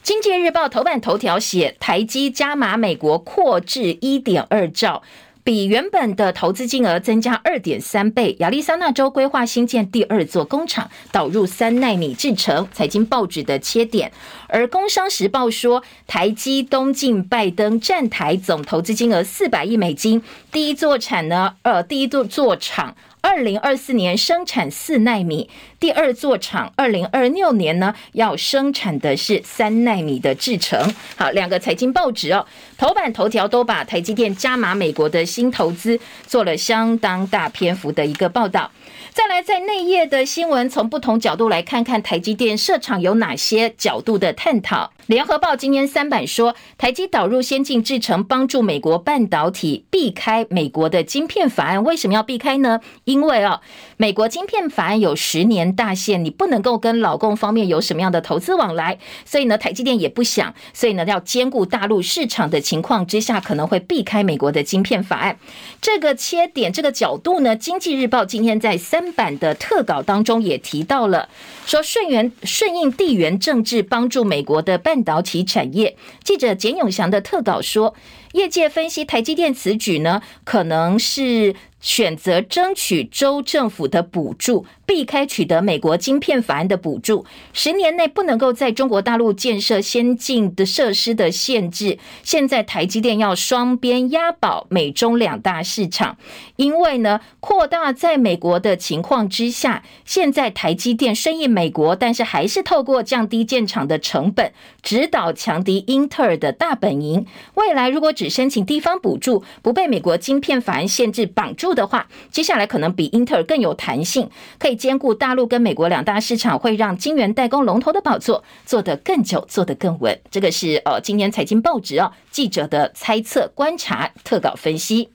[0.01, 5.01] 经济日报头版头条写，台积加码美国扩至一点二兆。
[5.45, 8.35] 比原本的投资金额增加二点三倍。
[8.39, 12.67] 亚利桑那州规划新建第二座工厂，导入三纳米制程。
[12.73, 14.11] 财经报纸的切点，
[14.47, 22.95] 而工商时报说，台积东进拜登站台总投资金额四百亿美金，第一座产呢，呃，第一座座厂。
[23.25, 30.93] 二零二四年生产四纳米，第二座厂二零二六年呢要生产的是三纳米的制程。
[31.15, 32.45] 好，两个财经报纸哦，
[32.77, 38.69] 头版头条都把台积电加码美国的新投资做了相当大篇幅的一个报道。
[39.11, 44.91] 再来，在内页的新闻，从不同角度来看看台积电设厂有哪些角度的探讨。
[45.07, 51.83] 联合报今天三版说，台积导入先进制程，帮助美国半导体避开美国的晶片法案。
[51.83, 52.81] 为什么要避开呢？
[53.05, 53.61] 因为啊，
[53.97, 58.99] 美国晶片法案有十年大限，你不能够跟老共方面有什么样的投资往来。
[59.23, 65.37] 所以呢，台积电也不想，所以呢，要兼顾大陆市场的情况之下，可能会避开美国的晶片法案。
[65.81, 69.05] 这个切点，这个角度呢，经济日报今天在三。
[69.15, 71.29] 版的特稿当中也提到了，
[71.65, 75.97] 说顺源顺应地缘政治，帮助美国的半半导体产业。
[76.23, 77.93] 记者简永祥的特稿说，
[78.35, 91.97] 业界分析台积电此举呢，可能是选择争取州政府的补助，避开取得美国晶片法案的补助，十年内不能够在中国大陆建设先进的设施的限制。
[92.23, 96.17] 现在台积电要双边押宝美中两大市场，
[96.57, 107.25] 因为呢扩大在美国的情况之下，现在台积电生意美国，但是还是透过降低建厂的成本，指导强敌英特尔的大本营。
[107.53, 120.19] 未来如果只申请地方补助，不被美国晶片法案限制绑住的话，接下来可能比英特尔更有弹性，可以兼顾大陆跟美国两大市场，会让晶圆代工龙头的宝座坐得更久，坐得更稳。
[120.29, 125.14] 这个是呃，今年财经报纸哦记者的猜测、观察、特稿分析。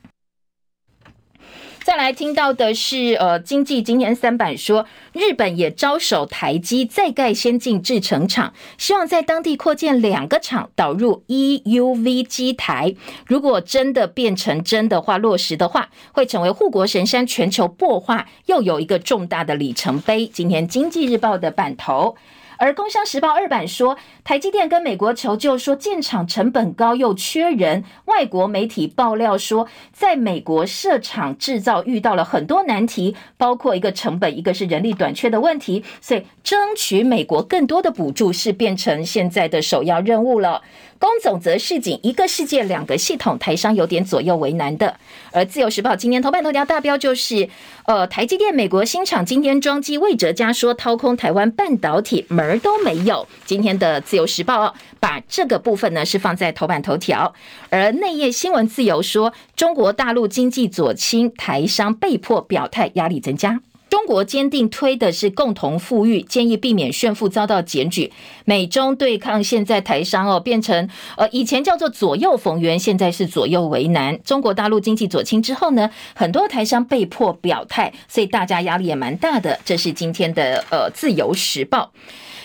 [1.83, 12.95] 再来听到的是，呃，经济今天三版说，日本也招手台积再盖先进制程厂，希望在当地扩建两个厂，导入 EUV 机台。
[13.27, 20.27] 如果真的变成真的话，落实的话，会成为护国神山，全球破化又有一个重大的里程碑。
[20.27, 22.15] 今天经济日报的版头。
[22.61, 27.85] 而《工商时报》二版说，台积电跟美国求救，说建厂成本高又缺人。
[28.05, 40.61] 外国媒体爆料说，在美国设厂制造遇到了很多难题，包括一个成本，一个是人力短缺的问题，所以争取美国更多的补助是变成现在的首要任务了。
[41.01, 44.99] 工总则示警，一个世界两个系统，台商有点左右为难的。
[45.33, 47.49] 而自由时报今天头版头条大标就是，
[47.87, 53.27] 呃，台积电美国新厂今天装机，魏哲家说掏空台湾半导体门儿都没有。
[53.47, 57.35] 今天的自由时报把这个部分呢是放在头版头条，
[57.71, 63.63] 而内页新闻自由说，中国大陆经济左倾，台商被迫表态，压力增加。
[64.01, 68.11] 中国坚定推的是共同富裕，建议避免炫富遭到检举。
[68.47, 74.19] 美中对抗，现在台商哦变成呃以前叫做左右逢源，现在是左右为难。
[74.23, 79.61] 中国大陆经济左倾之后呢，很多台商被迫表态，所以大家压力也蛮大的。
[79.67, 81.93] 这是今天的呃自由时报。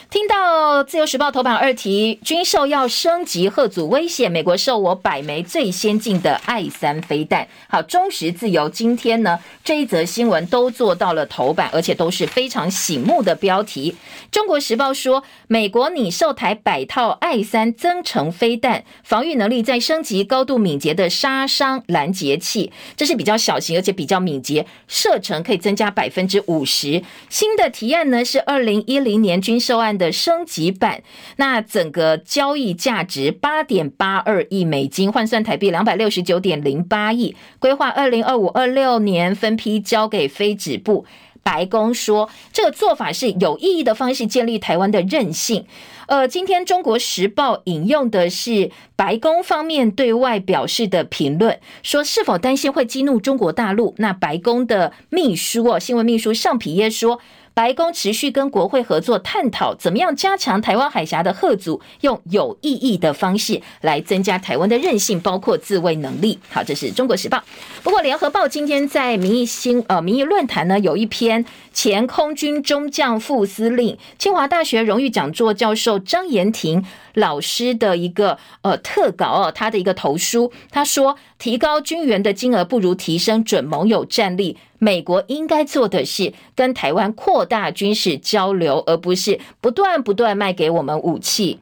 [0.09, 7.47] 听到自由时报头版二题，军售要升级，贺祖威胁，美国售我百枚最先进的爱三飞弹。
[7.67, 13.95] 好，中时自由今天呢这一则新闻都做到了头版，而且都是非常醒目的标题。
[14.31, 27.01] 中国时报说，美国拟售台百套爱三增程飞弹，防御能力再升级，高度敏捷的杀伤拦截器，这是比较小型而且比较敏捷，射程可以增加百分之五十。
[27.29, 30.11] 新的提案呢是二零一零年军售案的。
[30.15, 31.03] 升级版，
[31.35, 41.05] 那整个交易价值八点八二亿美金，换算台币两百六十九点零八亿，规划二零二五二六年分批交给非止部。
[41.43, 45.65] 白宫说，这个做法是有意义的方式，建立台湾的韧性。
[46.07, 53.93] 呃，今天中国时报引用的是白宫方面对外表示的评论，说是否担心会激怒中国大陆？
[53.97, 57.19] 那白宫的秘书哦，新闻秘书尚皮耶说。
[57.55, 66.37] 白宫持续跟国会合作，探讨怎么样加强台湾海峡的吓阻，用有意义的方式来增加台湾的韧性，包括自卫能力。
[66.49, 67.41] 好，这是中国时报。
[67.81, 84.57] 不过联合报今天在民意新呃民意论坛呢，有一篇前空军中将副司令、清华大学荣誉讲座教授张延廷老师的一个呃特稿哦，他的一个投书，他说，提高军援的金额不如提升准盟友战力。
[84.79, 91.59] 美国应该做的是跟台湾扩大军事交流，而不是不断不断卖给我们武器。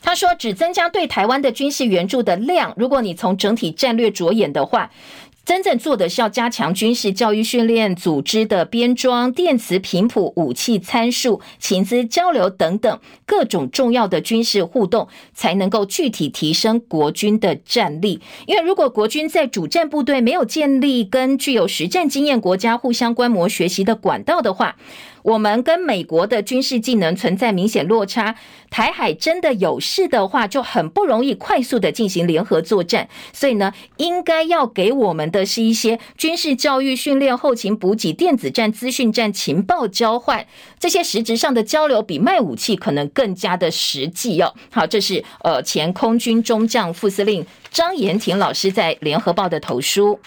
[0.00, 4.90] 他说，只增加对台湾的军事援助的量，如果你从整体战略着眼的话。
[5.44, 18.22] 真正做的是要加强军事教育训练、组织的编装、电磁频谱、武器参数、情资交流等等各种重要的军事互动，才能够具体提升国军的战力。
[18.46, 24.76] 因为如果国军在主战部队没有建立跟具有实战经验国家互相观摩学习的管道的话，
[25.24, 28.36] 我们跟美国的军事技能存在明显落差，
[28.68, 33.08] 台海真的有事的话，就很不容易快速的进行联合作战。
[33.32, 40.46] 所以呢，应该要给我们的是一些军事教育训练、后勤补给、电子战、资讯战、情报交换
[40.78, 44.52] 这些实质上的交流，比卖武器可能更加的实际哦。
[44.70, 50.20] 好，这是呃前空军中将副司令张延廷老师在联合报的投书。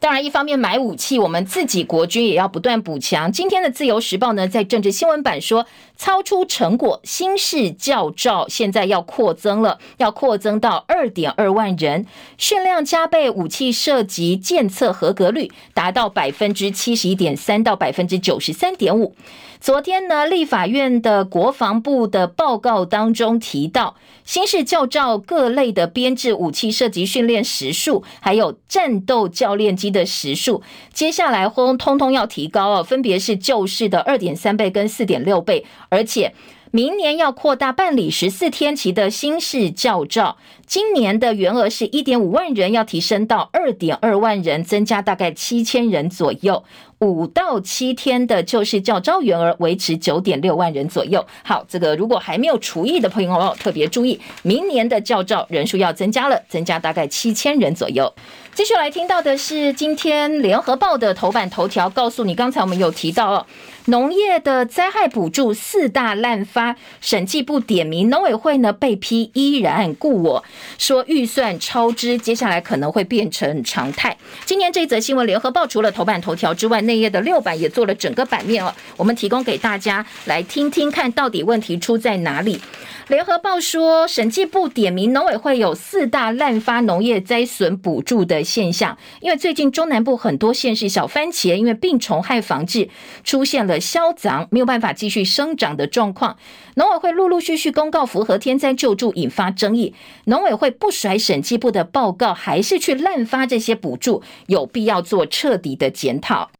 [0.00, 3.32] 当然，一方面买武器，我们自己国军也要不断补强。
[3.32, 12.06] 今天的《自由时报》呢，在政治新闻版说，超出成果，新式教照现在要扩增了，要扩增到二点二万人，
[12.36, 19.16] 训量加倍，武器涉及检测合格率达到百分之七十一点三到百分之九十三点五。
[19.60, 23.96] 昨天呢，立法院的国防部的报告当中提到，
[24.28, 30.62] 新式教照各类的编制武器涉及训练时数，还有战斗教练机的时数，
[30.92, 36.34] 接下来轰通通要提高哦，分别是旧式的二点三倍跟四点六倍，而且。
[36.70, 46.62] 明年要扩大办理十四天期的新式教照，今年的员额是一点五万人，要提升到二点二万人，增加大概七千人左右。
[47.00, 51.24] 五到七天的旧式教招员额维持九点六万人左右。
[51.44, 58.12] 好，这个如果还没有除役的朋友哦，特别注意，明年的教召人数要增加了，增加大概七千人左右。
[58.52, 63.46] 继续来听到的是今天联合报的头版头条，告诉你，刚才我们有提到哦。
[63.88, 70.44] 农业的灾害补助四大滥发，审计部点名农委会呢被批依然故我，
[70.76, 74.14] 说预算超支，接下来可能会变成常态。
[74.44, 82.60] 今天这则新闻，联合报除了头版头条之外，内页的六版也做了整个版面哦，我们提供给大家来听听看，到底问题出在哪里。
[83.08, 92.90] 联合报说，审计部点名农委会有四大滥发农业灾损补助的现象，因为最近中南部很多县市小番茄因为病虫害防治
[93.24, 96.36] 出现了消长，没有办法继续生长的状况，
[96.74, 99.94] 农委会陆陆续续公告符合天灾救助，引发争议。
[100.24, 106.50] 农委会不甩审计部的报告，还是去滥发这些补助，有必要做彻底的检讨。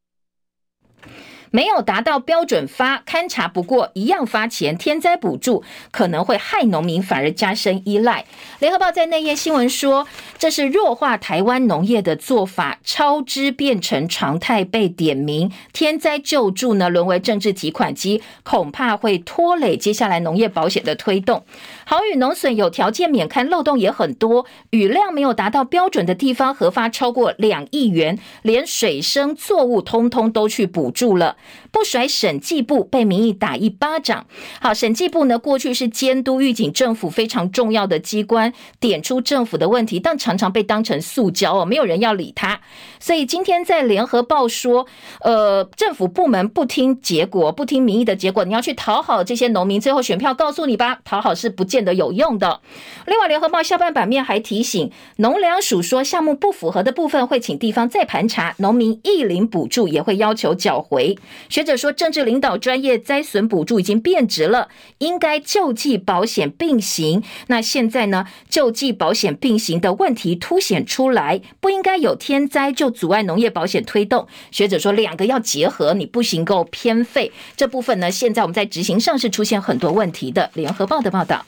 [1.51, 8.25] 没有达到标准发勘查不过，一样发钱，天灾补助可能会害农民，反而加深依赖。
[8.59, 10.07] 联合报在内页新闻说，
[10.39, 21.45] 这是弱化台湾农业的做法，超支变成常态被点名，天灾救助呢沦为政治提款机，恐怕会拖累接下来农业保险的推动。
[21.85, 31.37] 好雨农损有条件免勘，漏洞也很多，雨量没有达到标准的地方核发超过两亿元，连水生作物通通都去补助了。
[31.71, 34.27] 不甩审计部，被民意打一巴掌。
[34.61, 42.61] 好，审计部呢，过去是监督预警政府非常重要的机关，点出政府的问题，但常常被当成塑胶哦，没有人要理他。
[43.01, 44.87] 所以今天在联合报说，
[45.21, 52.61] 呃，政府部门不听结果，不听民意的结果，你要去讨好这些农民，最后选票告诉你吧，讨好是不见得有用的。
[53.07, 61.17] 另外，联合报下半版面还提醒，农粮署说项目不符合的部分会请地方再盘查，农民一领补助也会要求缴回。
[61.49, 64.69] 学者说，政治领导专业灾损补助已经变值了，
[64.99, 67.23] 应该救济保险并行。
[67.49, 74.29] 那现在呢，救济保险并行的问题凸显出来，不应该有天灾就阻碍农业保险推动。
[74.51, 77.33] 学者说，两个要结合，你不行够偏废。
[77.57, 80.51] 这部分呢，现在我们在执行上是出现很多问题的。
[80.55, 81.47] 联合报的报道。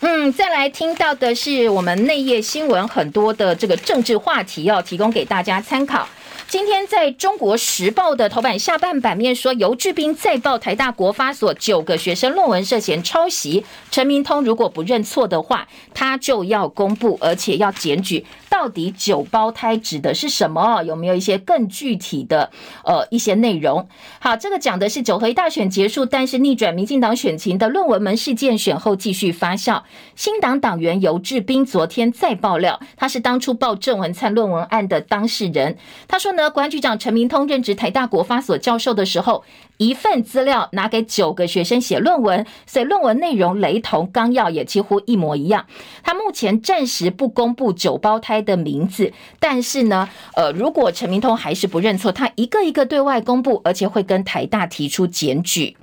[0.00, 6.06] 嗯，再来听到的是我们内页新闻很多的这个政治话题，要提供给大家参考。
[6.46, 18.24] 今天在中国时报的头版下半版面说，尤志斌再报台大国发所九个学生论文涉嫌抄袭，陈明通如果不认错的话，他就要公布，而且要检举。
[18.54, 20.80] 到底九胞胎指的是什么？
[20.84, 22.52] 有没有一些更具体的
[22.84, 23.88] 呃一些内容？
[24.20, 29.82] 好，这个讲的是九合一大选结束，但是逆转民进党选情的论文门事件选后继续发酵。
[30.14, 35.76] 新党党员游志斌昨天再爆料，他是当初报郑文灿论文案的当事人。
[36.06, 39.42] 他说呢，国安局长陈明通任职台大国发所教授的时候，
[39.78, 45.66] 一份资料拿给九个学生写论文，所以论文内容雷同，纲要也几乎一模一样。
[46.04, 55.76] 他目前暂时不公布九胞胎的名字，但是呢，呃，如果陈明通还是不认错，他一个一个对外公布，而且会跟台大提出检举。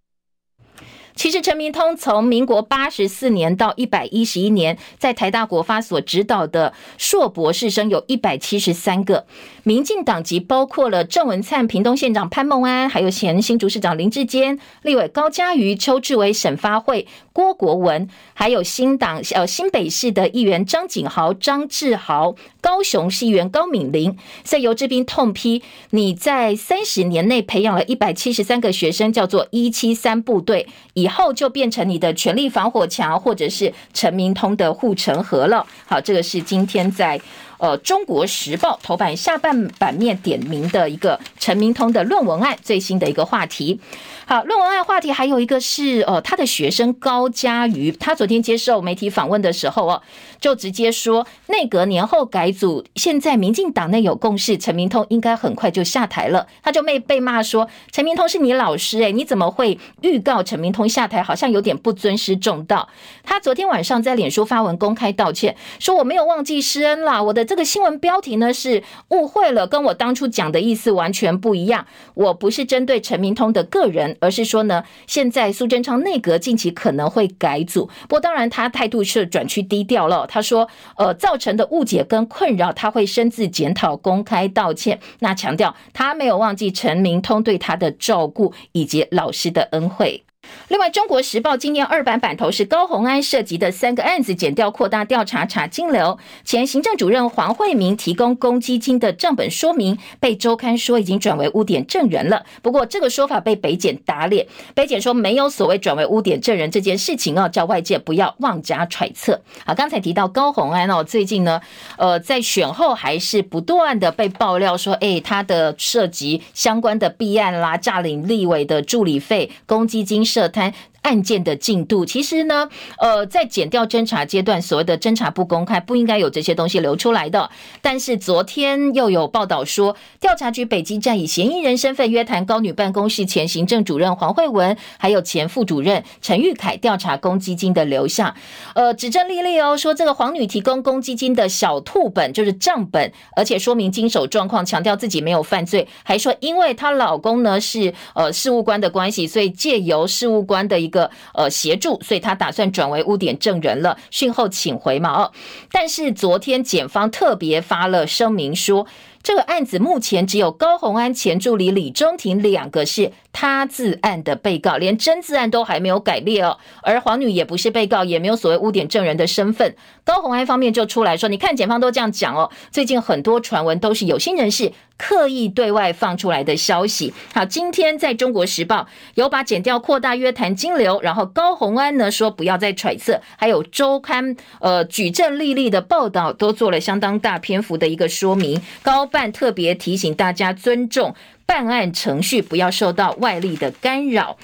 [1.15, 9.25] 其实陈明通从民国八十四年到一百一十一年，在台大国发所指导的硕博士生有一百七十三个，
[9.63, 24.17] 民进党籍包括了郑文灿、屏东县长潘孟安，还有前新竹市长林志坚、立委高嘉瑜、邱志伟、沈发慧、郭国文，还有新党呃新北市的议员张景豪、张志豪，高雄市议员高敏玲。
[24.43, 30.67] 在游志斌痛批，你在三十年内培养了一百七十三个学生，叫做一七三部队，
[31.01, 35.65] 以后就变成你的权力防火墙，或者是陈明通的护城河了。
[35.87, 37.19] 好，这个是今天在
[37.57, 43.79] 呃《中国时报》头版下半版面点名的一个陈明通的论文案最新的一个话题。
[44.27, 50.01] 好，论文案话题还有一个是，呃，他的学生高嘉瑜，他昨天接受媒体访问的时候哦，
[50.39, 56.47] 就直接说，内阁年后改组，现在民进党内有共识，陈明通应该很快就下台了。
[56.61, 61.21] 他就被被骂说，陈明通是你老师诶，你怎么会预告陈明通下台？
[61.23, 62.87] 好像有点不尊师重道。
[63.23, 74.10] 他昨天晚上在脸书发文公开道歉，说我没有忘记师恩啦，我的这个新闻标题呢是误会了，跟我当初讲的意思完全不一样，我不是针对陈明通的个人。
[74.19, 80.25] 而是说呢，现在苏贞昌内阁近期可能会改组，不过当然他态度是转趋低调了。
[80.27, 84.99] 他说，呃，造成的误解跟困扰，他会深自检讨，公开道歉。
[85.19, 90.23] 那强调他没有忘记陈明通对他的照顾以及老师的恩惠。
[90.71, 96.17] 另外，《中国时报》今年二版版头是高虹安涉及的三个案子，减掉扩大调查查金流。
[96.45, 102.45] 前行政主任黄惠明提供公积金的账本说明，被周刊说已经转为污点证人了。
[102.61, 104.47] 不过，这个说法被北检打脸。
[104.73, 109.41] 北检说没有所谓转为污点证人这件事情哦，叫外界不要妄加揣测。
[109.65, 111.59] 好，刚才提到高虹安哦，最近呢，
[111.97, 120.90] 呃，在选后还是不断的被爆料说，哎，他的涉及相关的弊案啦，诈领立委的助理费、公积金涉贪哎。
[121.01, 127.49] 案件的进度，其实呢，呃，在减掉侦查阶段，所谓的侦查不公开，不应该有这些东西流出来的。
[127.81, 138.35] 但是昨天又有报道说，调查局北基站以嫌疑人身份约谈高女办公室前行政主任黄惠文，还有前副主任陈玉凯调查公积金的流向，
[138.75, 155.31] 呃，指证历历哦，说这个黄女提供公积金的小兔本就是账本，而且说明经手状况，强调自己没有犯罪，还说因为她老公呢是呃事务官的关系，所以借由事务官的一个呃协助，所以他打算转为污点证人了，讯后请回嘛哦。
[155.71, 158.85] 但是昨天检方特别发了声明说，
[159.23, 166.57] 这个案子目前只有高虹安前助理李中庭两个是他自案的被告，连真自案都还没有改列哦。
[166.81, 169.75] 而黄女也不是被告，也没有所谓污点证人的身份。
[170.03, 177.13] 高虹安方面就出来说，你看检方都这样讲哦，最近很多传闻都是有心人士刻意对外放出来的消息。
[177.33, 188.61] 好，今天在中国时报有把剪掉扩大约谈金流，然后高虹安呢说不要再揣测，还有周刊呃举证历历的报道都做了相当大篇幅的一个说明。
[188.81, 191.13] 高办特别提醒大家尊重
[191.45, 194.37] 办案程序，不要受到外力的干扰。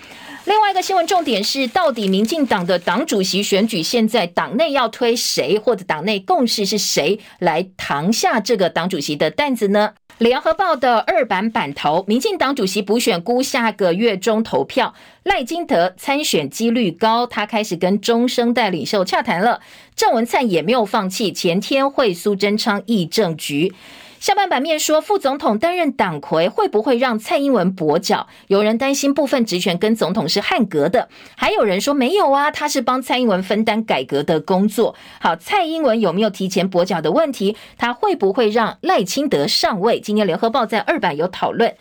[0.44, 9.94] 另外一个新闻重点是，到底民进党的党主席选举现在党内要推谁，或者党内共识是谁来扛下这个党主席的担子呢？
[10.20, 19.60] 联合报的二版版头，民进党主席补选估下个月中投票，赖金德参选几率高，他开始跟中生代领袖洽谈了。
[19.96, 23.74] 郑文灿也没有放弃，前天会苏贞昌议政局。
[24.20, 28.28] 下半版面说，副总统担任党魁会不会让蔡英文跛脚？
[28.48, 34.96] 有人担心部分职权跟总统是汉格的，还有人说没有啊，他是帮蔡英文分担改革的工作。
[35.22, 37.56] 好，蔡英文有没有提前跛脚的问题？
[37.78, 40.00] 他会不会让赖清德上位？
[40.00, 41.76] 今天联合报在二版有讨论。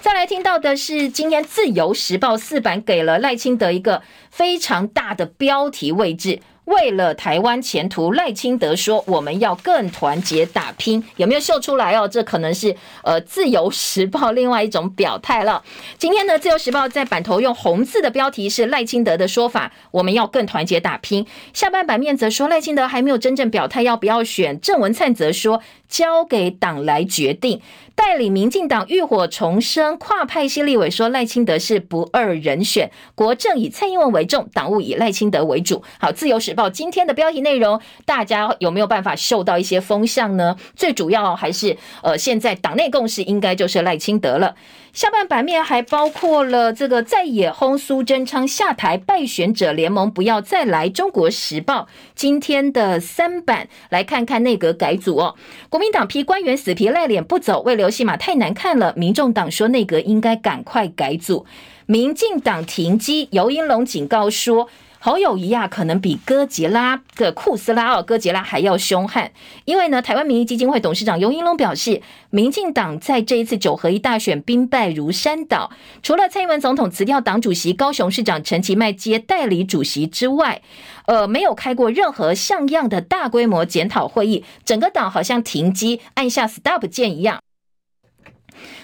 [0.00, 6.40] 再来听到的是，今天自由时报四版给了赖清德一个非常大的标题位置。
[6.68, 12.06] 为了台湾前途，赖清德说：“我们要更团结打拼。”有没有秀出来哦？
[12.06, 15.62] 这可能是呃《自由时报》另外一种表态了。
[15.96, 24.60] 今天呢，《自由时报》在版头用红字的标题是赖清德的说法：“我们要更团结打拼。”下半版面则说赖清德还没有真正表态要不要选。
[24.60, 27.60] 郑文灿则说：“交给党来决定。”
[27.98, 35.82] 代理民进党浴火重生，跨派系立委说赖清德是不二人选，国政以蔡英文为重，党务以赖清德为主。
[35.98, 40.56] 好，《自由时报》今天的标题内容，大家有没有办法嗅到一些风向呢？
[40.76, 44.54] 最主要还是呃，现在党内共识应该就是赖清德了。
[44.98, 50.88] 下半版面还包括了这个在野轰苏贞昌下台，败选者联盟不要再来。
[50.88, 51.86] 中国时报
[52.16, 55.36] 今天的三版来看看内阁改组哦。
[55.68, 58.92] 国民党批官员死皮赖脸不走，为留戏码太难看了。
[58.96, 61.46] 民众党说内阁应该赶快改组。
[61.86, 64.68] 民进党停机，尤英龙警告说。
[65.08, 69.32] 侯友宜啊，可能比哥吉拉的库斯拉哦，哥吉拉还要凶悍。
[69.64, 75.70] 因为呢，台湾民意基金会董事长游盈隆表示，民进党在这一次九合一大选兵败如山倒，
[76.02, 80.60] 除了蔡英文总统辞掉党主席、高雄市长陈其迈接代理主席之外，
[81.06, 87.40] 呃，没有开过任何像样的大规模检讨会议，整个党好像停机，按下 stop 键一样。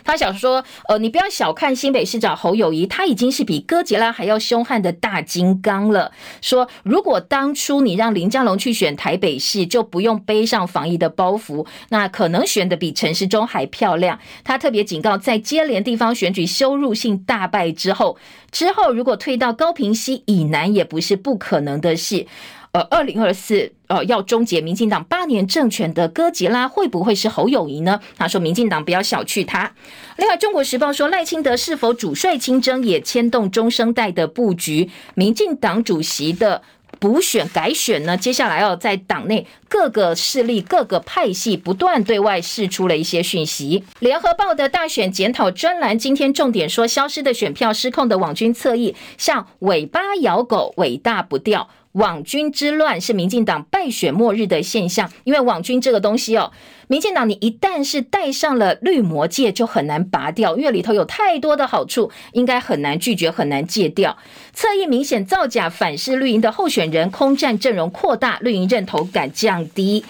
[0.04, 6.12] 他想说，呃，你不要小看新北市长侯友宜，他已经是比哥吉拉还要凶悍的大金刚了。
[6.40, 14.18] 说如果当初你让林佳龙去选台北市，就不用背上防疫的包袱，那可能选的比陈时中还漂亮。
[14.44, 18.18] 他特别警告，在接连地方选举羞辱性大败之后，
[18.50, 22.26] 之后如果退到高屏溪以南，也不是不可能的事。
[22.74, 28.00] 呃，二零二四，呃，要终结民进党八年政权的哥吉拉会不会是侯友宜呢？
[28.16, 29.72] 他说，民进党不要小觑他。
[30.16, 36.62] 另外，《中国时报》说赖清德是否主帅亲征也牵动中生代的布局，民进党主席的
[36.98, 38.16] 补选改选呢？
[38.16, 43.84] 接下来要在党内各个势力、各个派系不断对外释出了一些讯息。
[44.00, 51.68] 《联合报》的大选检讨专栏今天重点说，消失的选票、失控的网军侧翼，像尾巴咬狗，尾大不掉。
[51.94, 56.50] 网军之乱是民进党败选末日的现象，因为网军这个东西哦，
[56.88, 64.16] 民进党你一旦是戴上了绿魔戒，就很难拔掉，因为里头有太多的好处，应该很难拒绝，很难戒掉。
[64.52, 70.04] 侧翼明显造假反噬绿营的候选人，空战阵容扩大，绿营认同感降低。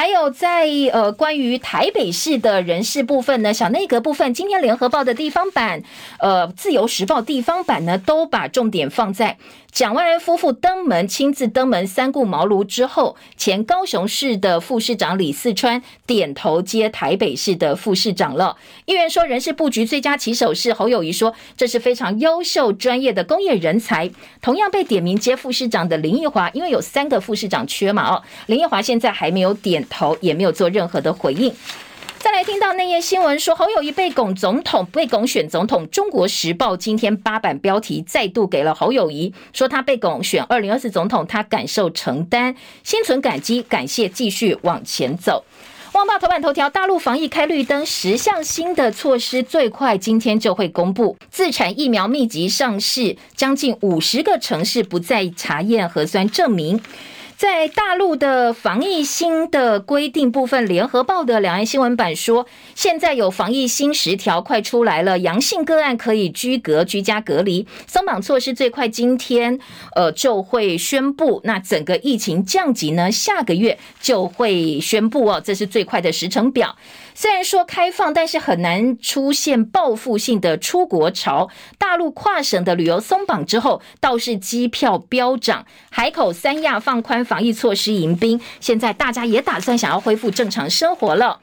[0.00, 5.82] 还有在呃关于台北市的人事部分呢，小内阁部分，今天联合报的地方版，
[6.20, 9.36] 呃自由时报地方版呢，都把重点放在。
[9.70, 18.56] 蒋万安夫妇登门，亲自登门三顾茅庐之后，前高雄市的副市长李四川点头接台北市的副市长了。
[18.86, 24.10] 议员说，人事布局最佳棋手是侯友谊，说这是非常优秀专业的工业人才。
[24.40, 31.52] 同样被点名接副市长的林奕华，因为有三个副市长缺嘛，哦，林奕华现在还没有点头，也没有做任何的回应。
[32.18, 35.88] 再来听到那页新闻说，侯友谊被拱总统，被拱选总统。
[35.88, 45.44] 中国时报今天八版标题再度给了侯友谊，说他被拱选二零二四总统，他感受承担，心存感激，感谢继续往前走。
[45.92, 56.80] 旺报头版头条，大陆防疫开绿灯，十项新的措施最快今天就会公布，自产疫苗密集上市，将近五十个城市不再查验核酸证明。
[57.40, 69.58] 在大陆的防疫新的规定部分，联合报的两岸新闻版说，现在有防疫新十条快出来了，阳性个案可以居隔居家隔离，松绑措施最快今天
[69.96, 71.40] 呃就会宣布。
[71.44, 76.76] 那整个疫情降级呢，下个月就会宣布哦，这是最快的时程表。
[77.20, 81.50] 虽然说开放，但是很难出现报复性的出国潮。
[81.76, 91.40] 大陆跨省的旅游松绑之后，倒是机票飙涨，海口、三亚放宽防疫措施迎宾，现在大家也打算想要恢复正常生活了。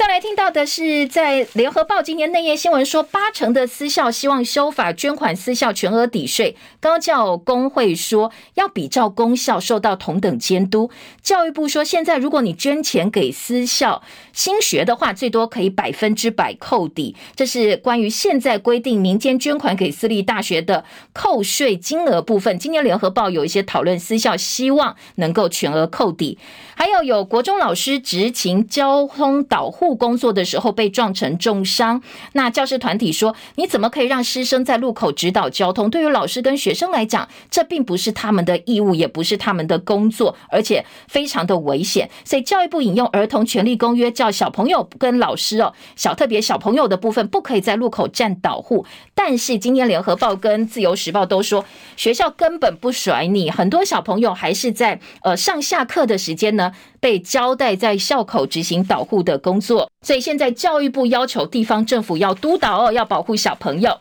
[0.00, 6.56] 再来听到的是，在联合报今年内页新闻说，八成的私校希望修法捐款私校全额抵税。
[6.80, 10.90] 高教工会说要比照公校受到同等监督。
[11.20, 17.14] 教育部说，现在如果你捐钱给私校新学的话，最多可以百分之百扣抵。
[17.36, 20.82] 这是关于现在规定民间捐款给私立大学的
[21.12, 22.58] 扣税金额部分。
[22.58, 26.38] 今年联合报有一些讨论，私校希望能够全额扣抵。
[26.74, 32.00] 还有有国中老师执勤交通导护不工作的时候被撞成重伤，
[32.34, 35.90] 那教师团体说：“你怎么可以让师生在路口指导交通？
[35.90, 48.86] 对于老师跟学生来讲，这并不是他们的义务，也不是他们的工作，而且非常的危险。”所以教育部引用《儿童权利公约》，叫小朋友跟老师哦，小特别小朋友的部分不可以在路口站导护。
[49.12, 51.64] 但是今天联合报跟自由时报都说，
[51.96, 56.70] 学校根本不甩你，很多小朋友还是在呃上下课的时间呢。
[57.00, 59.69] 被交代在校口执行导护的工作，
[60.02, 63.98] 所以现在教育部要求地方政府要督导哦，要保护小朋友。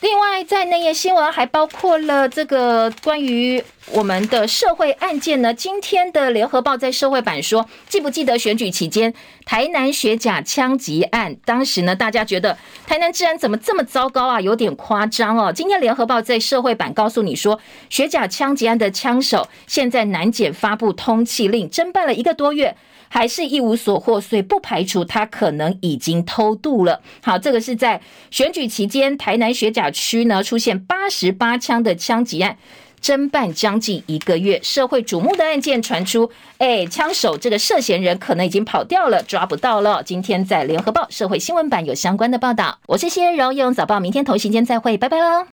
[0.00, 5.54] 另外，在那页新闻还包括了这个关于我们的社会案件呢。
[5.54, 9.14] 今天的联合报在社会版说，记不记得选举期间
[9.46, 11.34] 台南学甲枪击案？
[11.46, 14.38] 当时呢，大家觉得台南治安怎么这么糟糕啊？
[14.38, 15.50] 有点夸张哦。
[15.50, 22.76] 今天联合报在社会版告诉你说，学甲枪击案的枪手现在南检发布通缉令，侦办了一个多月。
[23.14, 27.00] 还是一无所获，所以不排除他可能已经偷渡了。
[27.22, 28.00] 好，这个是在
[28.32, 32.58] 选举期间，台南学甲区呢出现八十八枪的枪击案，
[33.00, 40.02] 侦办将近一个月，社会瞩目的案件传出，哎，枪手这个涉嫌人可能已经跑掉了，抓不到了。
[40.02, 42.80] 今天在联合报社会新闻版有相关的报道。
[42.88, 45.42] 我是谢柔，夜用早报，明天同时间再会，拜拜喽。